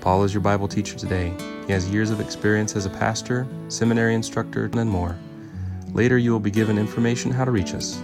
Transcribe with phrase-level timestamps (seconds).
[0.00, 1.32] Paul is your Bible teacher today.
[1.66, 5.16] He has years of experience as a pastor, seminary instructor, and more.
[5.92, 8.00] Later, you will be given information how to reach us.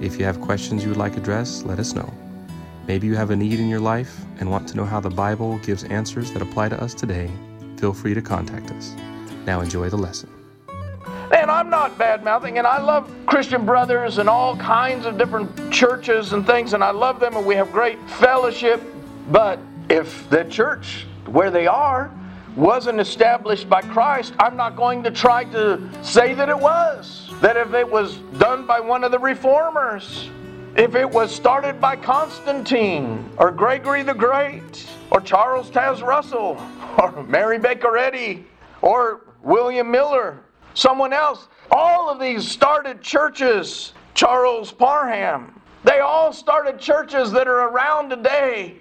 [0.00, 2.12] If you have questions you would like addressed, let us know.
[2.86, 5.58] Maybe you have a need in your life and want to know how the Bible
[5.58, 7.30] gives answers that apply to us today.
[7.76, 8.94] Feel free to contact us.
[9.44, 10.30] Now, enjoy the lesson.
[11.30, 15.72] And I'm not bad mouthing, and I love Christian brothers and all kinds of different
[15.72, 18.82] churches and things, and I love them, and we have great fellowship.
[19.30, 19.58] But
[19.90, 22.10] if the church where they are
[22.56, 27.30] wasn't established by Christ, I'm not going to try to say that it was.
[27.40, 30.30] That if it was done by one of the reformers,
[30.76, 36.56] if it was started by Constantine or Gregory the Great or Charles Taze Russell
[36.98, 38.46] or Mary Baker Eddy
[38.82, 40.40] or William Miller
[40.74, 41.48] someone else.
[41.70, 43.94] All of these started churches.
[44.14, 45.60] Charles Parham.
[45.82, 48.76] They all started churches that are around today,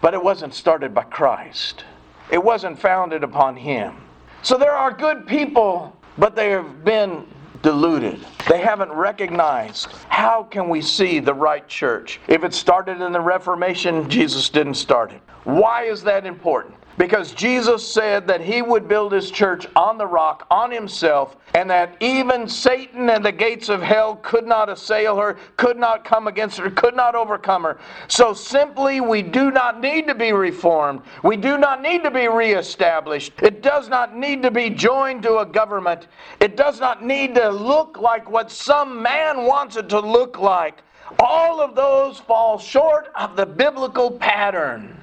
[0.00, 1.84] but it wasn't started by Christ.
[2.30, 3.96] It wasn't founded upon Him.
[4.42, 7.26] So there are good people, but they have been
[7.62, 8.24] deluded.
[8.48, 12.20] They haven't recognized how can we see the right church?
[12.28, 15.20] If it started in the Reformation, Jesus didn't start it.
[15.44, 16.74] Why is that important?
[16.98, 21.68] Because Jesus said that he would build his church on the rock, on himself, and
[21.68, 26.26] that even Satan and the gates of hell could not assail her, could not come
[26.26, 27.78] against her, could not overcome her.
[28.08, 31.02] So simply, we do not need to be reformed.
[31.22, 33.32] We do not need to be reestablished.
[33.42, 36.06] It does not need to be joined to a government.
[36.40, 40.82] It does not need to look like what some man wants it to look like.
[41.20, 45.00] All of those fall short of the biblical pattern.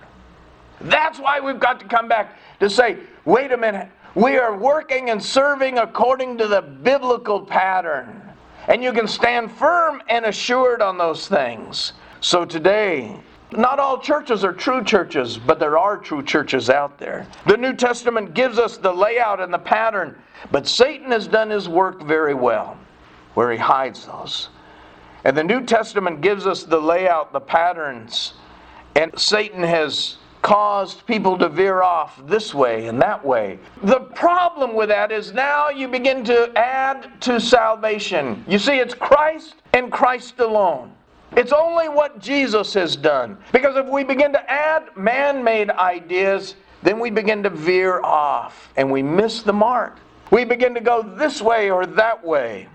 [0.84, 5.10] That's why we've got to come back to say, wait a minute, we are working
[5.10, 8.22] and serving according to the biblical pattern.
[8.68, 11.94] And you can stand firm and assured on those things.
[12.22, 13.18] So today,
[13.52, 17.28] not all churches are true churches, but there are true churches out there.
[17.46, 20.18] The New Testament gives us the layout and the pattern,
[20.52, 22.78] but Satan has done his work very well,
[23.34, 24.50] where he hides those.
[25.24, 28.34] And the New Testament gives us the layout, the patterns,
[28.96, 33.58] and Satan has caused people to veer off this way and that way.
[33.82, 38.44] The problem with that is now you begin to add to salvation.
[38.48, 40.92] You see, it's Christ and Christ alone.
[41.36, 43.38] It's only what Jesus has done.
[43.52, 48.72] Because if we begin to add man made ideas, then we begin to veer off
[48.76, 49.98] and we miss the mark.
[50.30, 52.68] We begin to go this way or that way.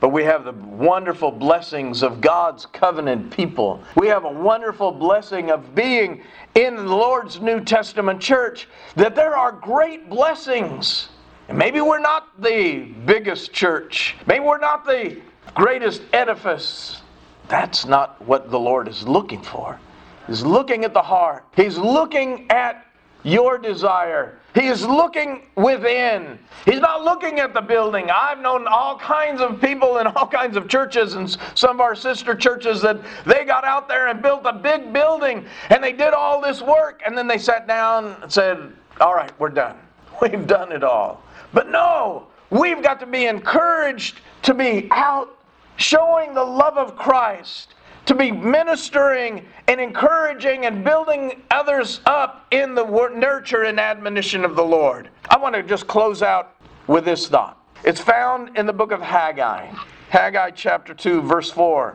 [0.00, 3.84] But we have the wonderful blessings of God's covenant people.
[3.96, 6.22] We have a wonderful blessing of being
[6.54, 8.66] in the Lord's New Testament church,
[8.96, 11.10] that there are great blessings.
[11.48, 15.20] And maybe we're not the biggest church, maybe we're not the
[15.54, 17.02] greatest edifice.
[17.48, 19.78] That's not what the Lord is looking for.
[20.26, 22.86] He's looking at the heart, He's looking at
[23.22, 24.38] your desire.
[24.54, 26.38] He is looking within.
[26.64, 28.10] He's not looking at the building.
[28.10, 31.94] I've known all kinds of people in all kinds of churches and some of our
[31.94, 36.14] sister churches that they got out there and built a big building and they did
[36.14, 39.76] all this work and then they sat down and said, All right, we're done.
[40.20, 41.22] We've done it all.
[41.52, 45.36] But no, we've got to be encouraged to be out
[45.76, 47.74] showing the love of Christ
[48.10, 52.84] to be ministering and encouraging and building others up in the
[53.14, 55.08] nurture and admonition of the Lord.
[55.28, 56.56] I want to just close out
[56.88, 57.64] with this thought.
[57.84, 59.72] It's found in the book of Haggai,
[60.08, 61.94] Haggai chapter 2, verse 4.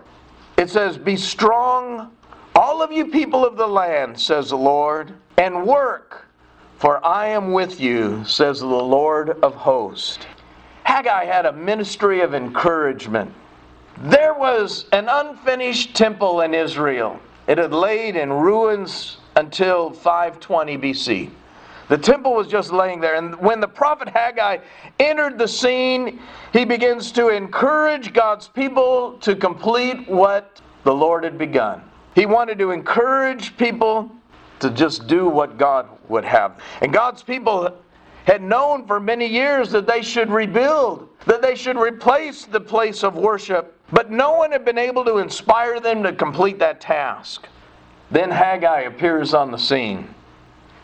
[0.56, 2.16] It says, Be strong,
[2.56, 6.28] all of you people of the land, says the Lord, and work,
[6.78, 10.26] for I am with you, says the Lord of hosts.
[10.86, 13.34] Haggai had a ministry of encouragement.
[13.97, 17.20] There was an unfinished temple in Israel.
[17.47, 21.30] It had laid in ruins until 520 BC.
[21.88, 23.16] The temple was just laying there.
[23.16, 24.58] And when the prophet Haggai
[25.00, 26.20] entered the scene,
[26.52, 31.82] he begins to encourage God's people to complete what the Lord had begun.
[32.16, 34.12] He wanted to encourage people
[34.59, 36.59] to just do what God would have.
[36.82, 37.78] And God's people
[38.26, 43.03] had known for many years that they should rebuild, that they should replace the place
[43.03, 47.47] of worship but no one had been able to inspire them to complete that task.
[48.11, 50.14] Then Haggai appears on the scene.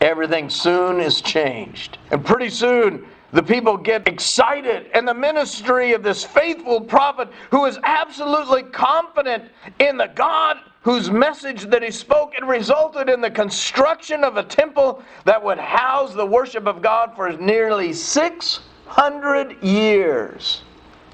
[0.00, 1.98] Everything soon is changed.
[2.10, 7.64] And pretty soon, the people get excited, and the ministry of this faithful prophet who
[7.64, 9.44] is absolutely confident
[9.78, 14.42] in the God whose message that he spoke it resulted in the construction of a
[14.42, 20.62] temple that would house the worship of God for nearly 600 years.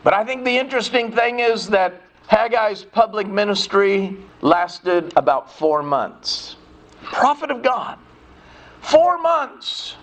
[0.09, 6.57] But I think the interesting thing is that Haggai's public ministry lasted about four months.
[7.03, 7.99] Prophet of God.
[8.81, 9.97] Four months.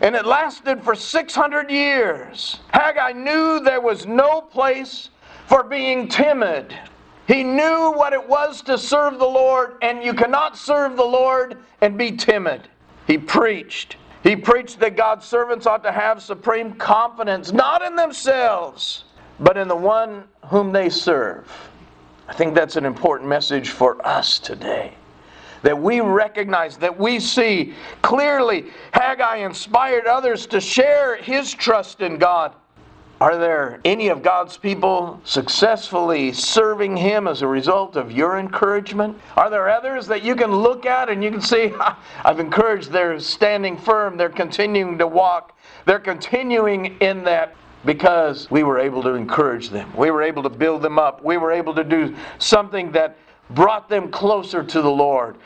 [0.00, 2.60] And it lasted for 600 years.
[2.72, 5.10] Haggai knew there was no place
[5.46, 6.74] for being timid.
[7.28, 11.58] He knew what it was to serve the Lord, and you cannot serve the Lord
[11.82, 12.66] and be timid.
[13.06, 13.98] He preached.
[14.22, 19.04] He preached that God's servants ought to have supreme confidence, not in themselves,
[19.40, 21.50] but in the one whom they serve.
[22.28, 24.94] I think that's an important message for us today.
[25.62, 32.18] That we recognize, that we see clearly Haggai inspired others to share his trust in
[32.18, 32.54] God.
[33.20, 39.20] Are there any of God's people successfully serving Him as a result of your encouragement?
[39.36, 41.70] Are there others that you can look at and you can see,
[42.24, 47.54] I've encouraged, they're standing firm, they're continuing to walk, they're continuing in that
[47.84, 49.90] because we were able to encourage them.
[49.96, 51.24] We were able to build them up.
[51.24, 53.16] We were able to do something that
[53.50, 55.36] brought them closer to the Lord.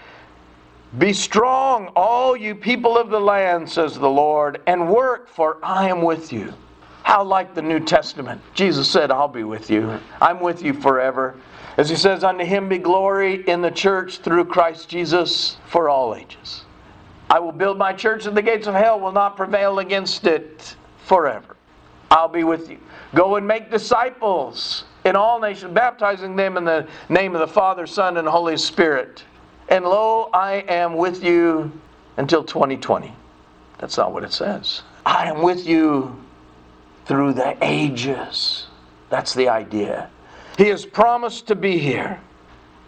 [0.98, 5.88] Be strong, all you people of the land, says the Lord, and work, for I
[5.88, 6.54] am with you.
[7.02, 8.40] How like the New Testament.
[8.54, 9.98] Jesus said, I'll be with you.
[10.20, 11.34] I'm with you forever.
[11.76, 16.14] As he says, Unto him be glory in the church through Christ Jesus for all
[16.14, 16.62] ages.
[17.28, 20.76] I will build my church, and the gates of hell will not prevail against it
[21.04, 21.56] forever.
[22.14, 22.78] I'll be with you.
[23.16, 27.88] Go and make disciples in all nations, baptizing them in the name of the Father,
[27.88, 29.24] Son, and Holy Spirit.
[29.68, 31.72] And lo, I am with you
[32.16, 33.12] until 2020.
[33.78, 34.82] That's not what it says.
[35.04, 36.16] I am with you
[37.04, 38.68] through the ages.
[39.10, 40.08] That's the idea.
[40.56, 42.20] He has promised to be here.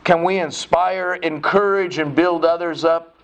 [0.05, 3.17] Can we inspire, encourage, and build others up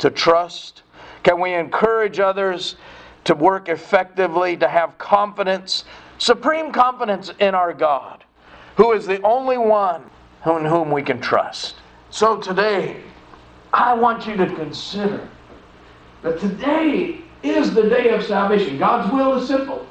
[0.00, 0.82] to trust?
[1.22, 2.74] Can we encourage others
[3.24, 5.84] to work effectively, to have confidence,
[6.18, 8.24] supreme confidence in our God,
[8.76, 10.02] who is the only one
[10.46, 11.76] in whom we can trust.
[12.10, 13.00] So today,
[13.72, 15.28] I want you to consider
[16.22, 18.78] that today is the day of salvation.
[18.78, 19.86] God's will is simple.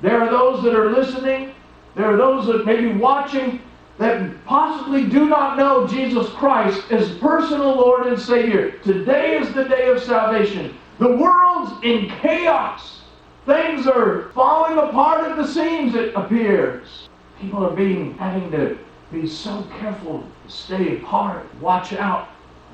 [0.00, 1.54] There are those that are listening,
[1.94, 3.60] there are those that may be watching
[3.98, 8.70] that possibly do not know Jesus Christ as personal Lord and Savior.
[8.82, 10.74] Today is the day of salvation.
[11.00, 13.00] The world's in chaos.
[13.46, 17.08] Things are falling apart at the seams, it appears.
[17.40, 18.78] People are being having to
[19.10, 22.28] be so careful stay apart, watch out.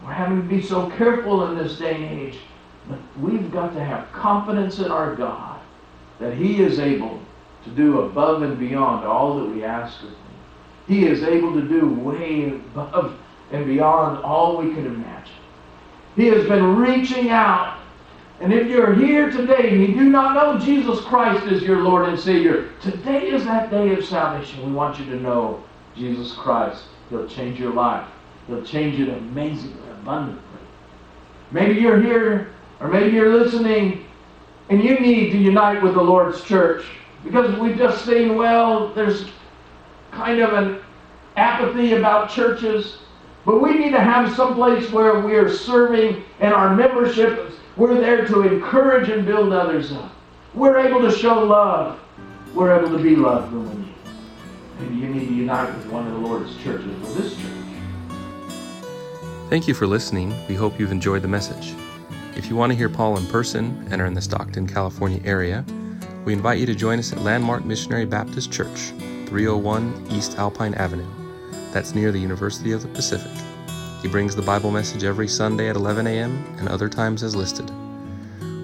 [0.04, 2.38] We're having to be so careful in this day and age.
[2.88, 5.60] But we've got to have confidence in our God
[6.18, 7.20] that He is able
[7.62, 10.16] to do above and beyond all that we ask of Him.
[10.88, 13.16] He is able to do way above
[13.52, 15.32] and beyond all we can imagine.
[16.16, 17.78] He has been reaching out
[18.40, 22.08] and if you're here today and you do not know Jesus Christ as your Lord
[22.08, 24.66] and Savior, today is that day of salvation.
[24.66, 25.64] We want you to know
[25.96, 26.84] Jesus Christ.
[27.08, 28.06] He'll change your life.
[28.46, 30.42] He'll change it amazingly, abundantly.
[31.50, 34.04] Maybe you're here, or maybe you're listening,
[34.68, 36.84] and you need to unite with the Lord's church.
[37.24, 39.26] Because we've just seen, well, there's
[40.10, 40.80] kind of an
[41.36, 42.98] apathy about churches.
[43.46, 47.94] But we need to have some place where we are serving and our membership we're
[47.94, 50.12] there to encourage and build others up.
[50.54, 52.00] We're able to show love.
[52.54, 53.94] We're able to be loved when we need.
[54.80, 57.52] Maybe you need to unite with one of the Lord's churches or this church.
[59.50, 60.34] Thank you for listening.
[60.48, 61.74] We hope you've enjoyed the message.
[62.34, 65.64] If you want to hear Paul in person and are in the Stockton, California area,
[66.24, 68.92] we invite you to join us at Landmark Missionary Baptist Church,
[69.26, 71.06] 301 East Alpine Avenue.
[71.72, 73.30] That's near the University of the Pacific.
[74.02, 76.44] He brings the Bible message every Sunday at 11 a.m.
[76.58, 77.70] and other times as listed.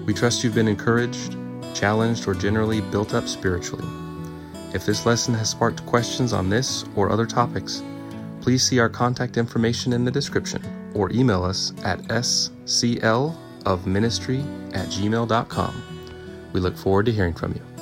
[0.05, 1.37] We trust you've been encouraged,
[1.73, 3.87] challenged, or generally built up spiritually.
[4.73, 7.83] If this lesson has sparked questions on this or other topics,
[8.41, 10.61] please see our contact information in the description
[10.93, 13.23] or email us at sclofministry
[14.75, 15.83] at gmail.com.
[16.51, 17.72] We look forward to hearing from you.